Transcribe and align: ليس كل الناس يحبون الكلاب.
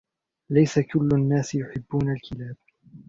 ليس 0.49 0.79
كل 0.79 1.09
الناس 1.13 1.55
يحبون 1.55 2.11
الكلاب. 2.11 2.55